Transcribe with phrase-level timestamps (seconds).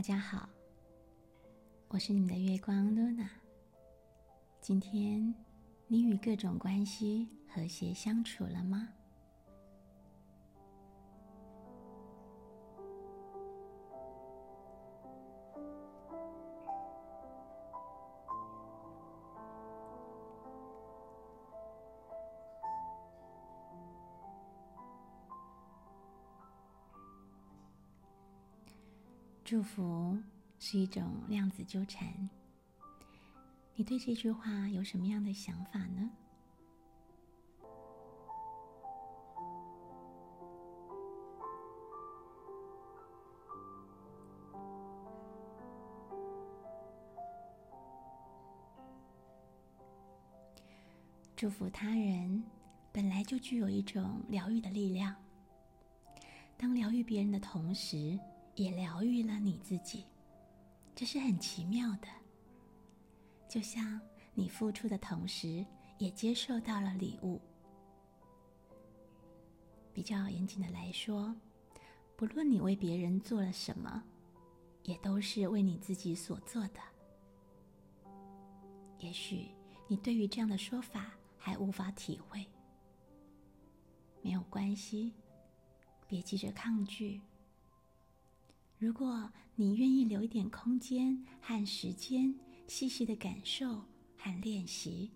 [0.00, 0.48] 大家好，
[1.88, 3.28] 我是你们的月光 Luna。
[4.58, 5.34] 今天
[5.88, 8.88] 你与各种关系和谐相处了吗？
[29.50, 30.16] 祝福
[30.60, 32.06] 是一种量子纠缠。
[33.74, 36.08] 你对这句话有什么样的想法呢？
[51.34, 52.44] 祝福他人
[52.92, 55.12] 本来就具有一种疗愈的力量。
[56.56, 58.16] 当疗愈别人的同时，
[58.60, 60.04] 也疗愈了你自己，
[60.94, 62.08] 这是很奇妙的。
[63.48, 63.98] 就像
[64.34, 65.64] 你付出的同时，
[65.96, 67.40] 也接受到了礼物。
[69.94, 71.34] 比较严谨的来说，
[72.16, 74.04] 不论你为别人做了什么，
[74.82, 76.80] 也都是为你自己所做的。
[78.98, 79.48] 也许
[79.88, 82.46] 你对于这样的说法还无法体会，
[84.20, 85.14] 没有关系，
[86.06, 87.22] 别急着抗拒。
[88.80, 92.34] 如果你愿意留一点空间和时间，
[92.66, 93.84] 细细的感受
[94.16, 95.10] 和练习，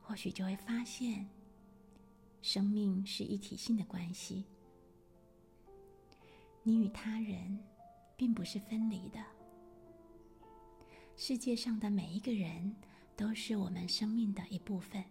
[0.00, 1.28] 或许就会发现，
[2.40, 4.44] 生命是一体性的关系。
[6.62, 7.58] 你与他人
[8.16, 9.20] 并不是分离的，
[11.16, 12.72] 世界上的每一个人
[13.16, 15.04] 都是我们生命的一部分，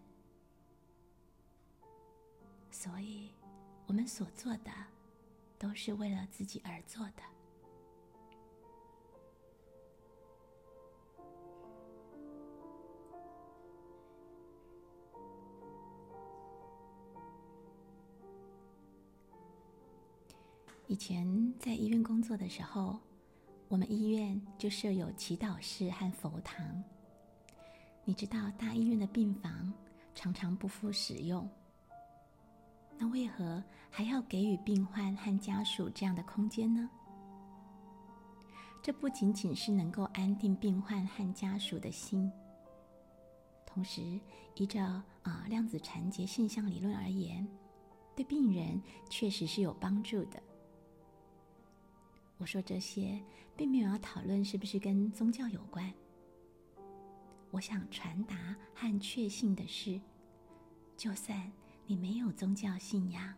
[2.71, 3.31] 所以
[3.85, 4.71] 我们所做的。
[5.61, 7.21] 都是为了自己而做的。
[20.87, 22.99] 以前在医院工作的时候，
[23.67, 26.83] 我们医院就设有祈祷室和佛堂。
[28.03, 29.71] 你知道，大医院的病房
[30.15, 31.47] 常常不敷使用。
[33.01, 36.87] 那为何还要给予病患和家属这样的空间呢？
[38.79, 42.31] 这不仅仅是能够安定病患和家属的心，
[43.65, 44.21] 同时
[44.53, 47.47] 依照啊量子缠结现象理论而言，
[48.15, 48.79] 对病人
[49.09, 50.39] 确实是有帮助的。
[52.37, 53.19] 我说这些，
[53.57, 55.91] 并没有要讨论是不是跟宗教有关。
[57.49, 59.99] 我想传达和确信的是，
[60.95, 61.51] 就算。
[61.91, 63.35] 你没有宗教信仰，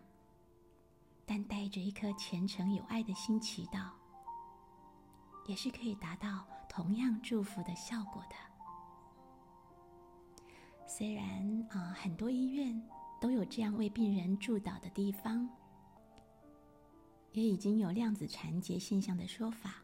[1.25, 3.89] 但带着一颗虔诚有爱的心祈祷，
[5.47, 8.35] 也是可以达到同样祝福的效果的。
[10.85, 12.79] 虽然啊，很多医院
[13.19, 15.49] 都有这样为病人祝祷的地方，
[17.31, 19.77] 也已经有量子缠结现象的说法，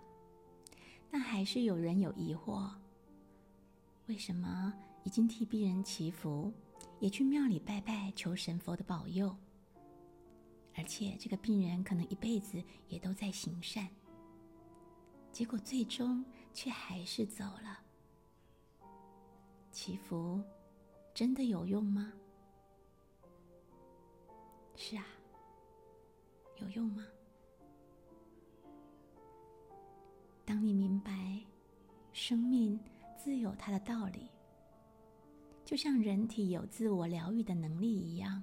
[1.09, 2.69] 但还是有人有疑惑：
[4.05, 4.71] 为什么
[5.03, 6.53] 已经替病人祈福？
[6.99, 9.35] 也去庙里拜拜，求神佛的保佑。
[10.75, 13.87] 而且这个病人可能一辈子也都在行善，
[15.31, 16.23] 结果最终
[16.53, 17.79] 却还是走了。
[19.71, 20.41] 祈福
[21.13, 22.13] 真的有用吗？
[24.75, 25.05] 是啊，
[26.57, 27.05] 有用吗？
[30.45, 31.11] 当你明白
[32.13, 32.79] 生命
[33.17, 34.29] 自有它的道理。
[35.69, 38.41] 就像人体有自我疗愈的能力一样，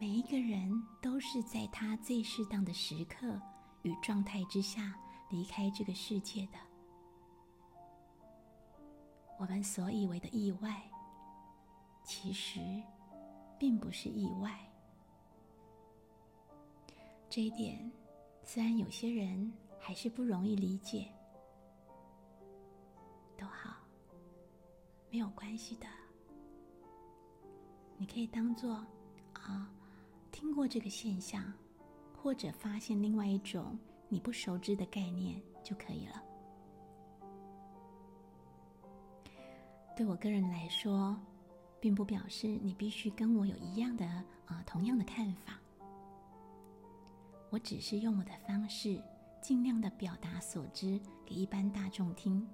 [0.00, 0.72] 每一个人
[1.02, 3.38] 都是在他最适当的时刻
[3.82, 4.98] 与状态之下
[5.28, 6.58] 离开这个世界的。
[9.38, 10.82] 我们所以为的意外，
[12.02, 12.58] 其实
[13.58, 14.58] 并不是意外。
[17.28, 17.92] 这一点，
[18.42, 21.12] 虽然有些人还是不容易理解。
[25.12, 25.86] 没有关系的，
[27.98, 28.82] 你可以当做
[29.34, 29.70] 啊，
[30.30, 31.52] 听过这个现象，
[32.16, 33.78] 或者发现另外一种
[34.08, 36.22] 你不熟知的概念就可以了。
[39.94, 41.14] 对我个人来说，
[41.78, 44.06] 并不表示你必须跟我有一样的
[44.46, 45.60] 啊同样的看法。
[47.50, 48.98] 我只是用我的方式，
[49.42, 52.48] 尽量的表达所知给一般大众听。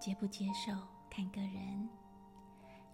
[0.00, 0.72] 接不接受，
[1.10, 1.86] 看个人；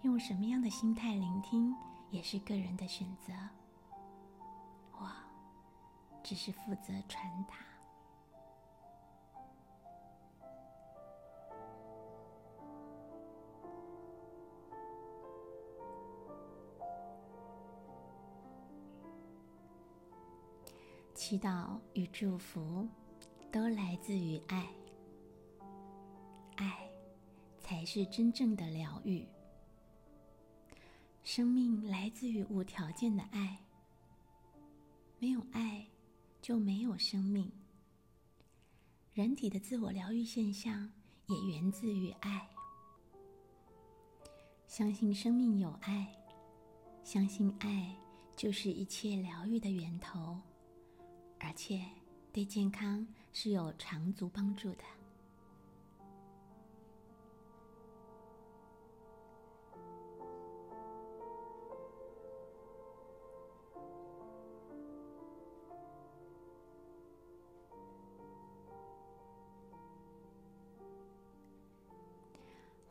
[0.01, 1.73] 用什么样的心态聆听，
[2.11, 3.31] 也是个人的选择。
[4.91, 5.09] 我，
[6.21, 7.55] 只是负责传达。
[21.15, 22.87] 祈祷与祝福
[23.51, 24.65] 都来自于，爱
[27.67, 29.27] 才是真正的疗愈。
[31.25, 33.59] 生命来自于无条件的爱，
[35.19, 35.85] 没有爱
[36.41, 37.51] 就没有生命。
[39.13, 40.89] 人体的自我疗愈现象
[41.25, 42.47] 也源自于爱。
[44.65, 46.07] 相信生命有爱，
[47.03, 47.93] 相信爱
[48.37, 50.39] 就是一切疗愈的源头。
[51.37, 51.83] 而且
[52.31, 54.96] 对健康是有长足帮助的。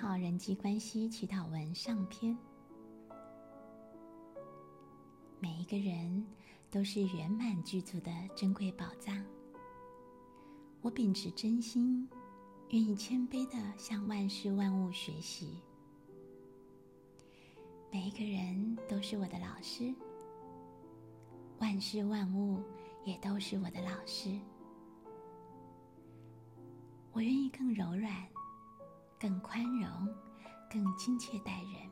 [0.00, 2.34] 好人际关系祈祷文上篇。
[5.38, 6.26] 每一个人
[6.70, 9.22] 都是圆满具足的珍贵宝藏。
[10.80, 12.08] 我秉持真心，
[12.70, 15.60] 愿意谦卑的向万事万物学习。
[17.92, 19.94] 每一个人都是我的老师，
[21.58, 22.62] 万事万物
[23.04, 24.30] 也都是我的老师。
[27.12, 28.26] 我愿意更柔软。
[29.20, 30.08] 更宽容，
[30.70, 31.90] 更亲切待人。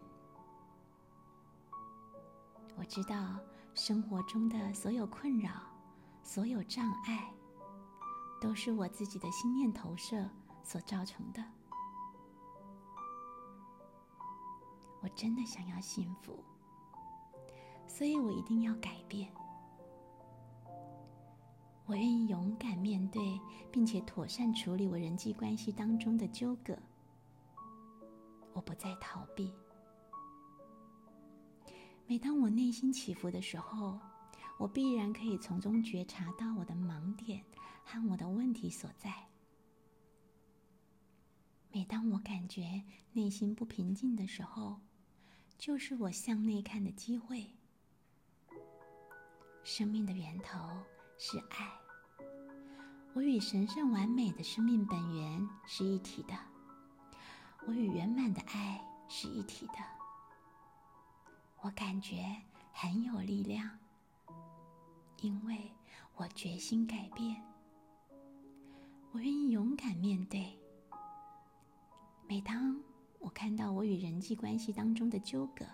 [2.75, 3.39] 我知道
[3.75, 5.51] 生活中的所有困扰、
[6.23, 7.31] 所有障碍，
[8.41, 10.27] 都是我自己的心念投射
[10.65, 11.45] 所造成的。
[15.03, 16.43] 我真的想要幸福，
[17.87, 19.31] 所以我一定要改变。
[21.85, 23.39] 我愿意勇敢面对，
[23.71, 26.75] 并且妥善处理我人际关系当中的纠葛。
[28.59, 29.55] 我不再逃避。
[32.09, 34.01] 每当我内心起伏的时候，
[34.59, 37.45] 我必然可以从中觉察到我的盲点
[37.85, 39.15] 和我的问题所在。
[41.71, 44.81] 每当我感觉内心不平静的时候，
[45.57, 47.47] 就是我向内看的机会。
[49.63, 50.59] 生命的源头
[51.17, 51.71] 是爱，
[53.15, 56.35] 我与神圣完美的生命本源是一体的。
[57.69, 59.75] 我与圆满的爱是一体的，
[61.61, 62.25] 我感觉
[62.73, 63.79] 很有力量，
[65.21, 65.71] 因为
[66.17, 67.45] 我决心改变。
[69.13, 70.59] 我愿意勇敢面对。
[72.27, 72.81] 每当
[73.19, 75.67] 我看到我与人际关系当中的纠葛，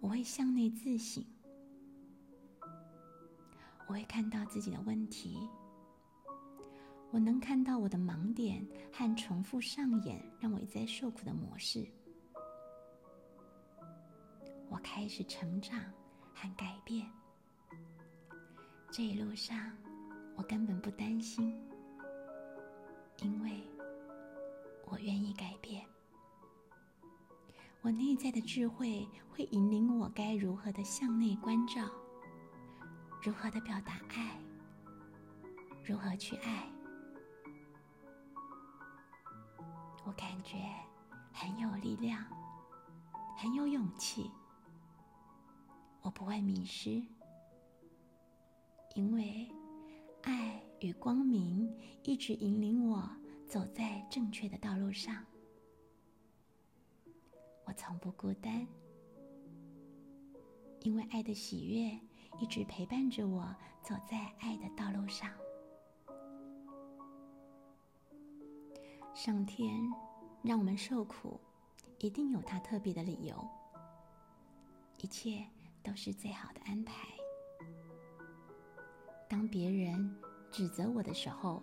[0.00, 1.24] 我会向内自省，
[3.86, 5.48] 我会看到自己的问题。
[7.12, 11.86] 我能看到我的盲点和重复上演让我一再受苦的模式。
[14.70, 15.78] 我开始成长
[16.34, 17.06] 和改变。
[18.90, 19.70] 这一路上，
[20.36, 21.54] 我根本不担心，
[23.18, 23.62] 因为
[24.86, 25.84] 我愿意改变。
[27.82, 31.90] 我内在的智慧会引领我该如何的向内关照，
[33.22, 34.40] 如何的表达爱，
[35.84, 36.71] 如何去爱。
[40.04, 40.58] 我感觉
[41.32, 42.24] 很有力量，
[43.36, 44.30] 很有勇气。
[46.02, 47.00] 我不会迷失，
[48.94, 49.48] 因为
[50.22, 53.08] 爱与光明一直引领我
[53.46, 55.24] 走在正确的道路上。
[57.64, 58.66] 我从不孤单，
[60.80, 61.96] 因为爱的喜悦
[62.40, 65.30] 一直陪伴着我走在爱的道路上。
[69.24, 69.80] 上天
[70.42, 71.38] 让我们受苦，
[72.00, 73.48] 一定有他特别的理由。
[74.98, 75.46] 一切
[75.80, 77.06] 都是最好的安排。
[79.30, 81.62] 当别人指责我的时候，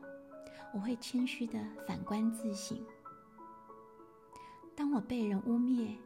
[0.73, 2.81] 我会谦虚的反观自省。
[4.73, 5.97] 当我被人污蔑、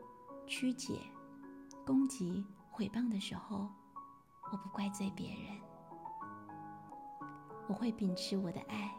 [0.48, 1.02] 曲解、
[1.86, 3.70] 攻击、毁谤的时候，
[4.52, 5.56] 我不怪罪别人，
[7.68, 8.92] 我会秉持我的爱。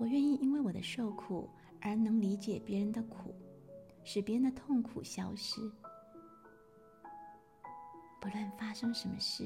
[0.00, 3.34] 我愿意因为我的受苦而能理解别人的苦，
[4.02, 5.60] 使别人的痛苦消失。
[8.18, 9.44] 不论发生什么事，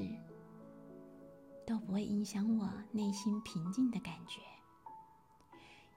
[1.67, 4.39] 都不会影响我内心平静的感觉，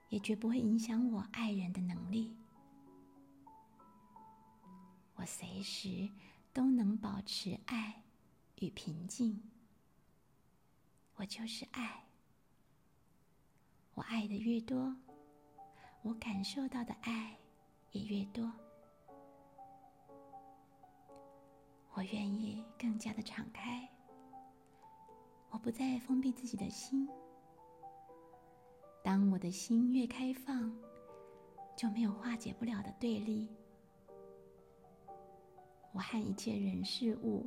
[0.09, 2.35] 也绝不会影响我爱人的能力。
[5.15, 6.09] 我随时
[6.51, 8.03] 都能保持爱
[8.59, 9.41] 与平静。
[11.15, 12.08] 我就是爱。
[13.99, 14.95] 我爱的越多，
[16.03, 17.37] 我感受到的爱
[17.91, 18.49] 也越多。
[21.91, 23.85] 我愿意更加的敞开。
[25.49, 27.09] 我不再封闭自己的心。
[29.03, 30.73] 当我的心越开放，
[31.75, 33.49] 就没有化解不了的对立。
[35.91, 37.45] 我和一切人事物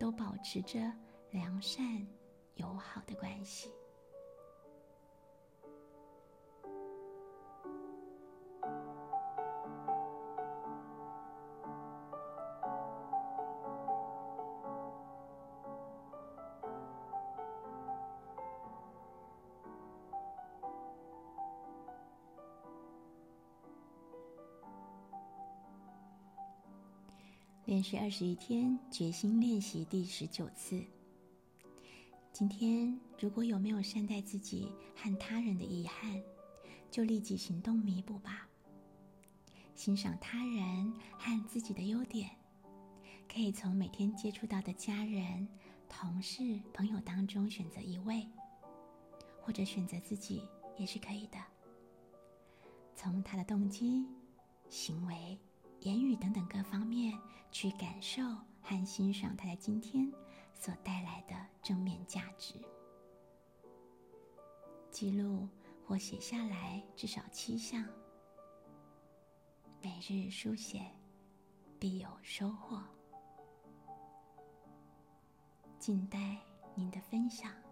[0.00, 0.92] 都保持着
[1.30, 2.04] 良善、
[2.56, 3.70] 友好的关系。
[27.74, 30.80] 连续二十一天，决心练习第十九次。
[32.32, 36.22] 今天如果有没有善待自己和他人的遗憾，
[36.88, 38.48] 就立即行动弥补吧。
[39.74, 42.30] 欣赏他人和自己的优点，
[43.28, 45.48] 可以从每天接触到的家人、
[45.88, 48.24] 同事、朋友当中选择一位，
[49.40, 50.44] 或者选择自己
[50.78, 51.38] 也是可以的。
[52.94, 54.06] 从他的动机、
[54.68, 55.36] 行为。
[55.84, 57.12] 言语等等各方面
[57.52, 58.22] 去感受
[58.62, 60.10] 和欣赏他在今天
[60.54, 62.54] 所带来的正面价值，
[64.90, 65.46] 记录
[65.86, 67.84] 或写下来至少七项，
[69.82, 70.90] 每日书写
[71.78, 72.82] 必有收获。
[75.78, 76.38] 静待
[76.74, 77.63] 您的分享。